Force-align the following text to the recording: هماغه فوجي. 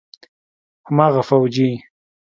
هماغه 0.87 1.21
فوجي. 1.29 1.69